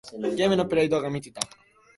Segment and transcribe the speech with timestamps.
[0.35, 1.41] ゲームのプレイ動画みてた。